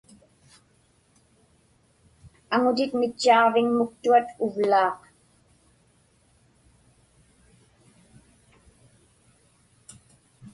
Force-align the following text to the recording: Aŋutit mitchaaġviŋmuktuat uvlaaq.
Aŋutit 2.53 2.91
mitchaaġviŋmuktuat 2.99 4.27
uvlaaq. 4.45 4.99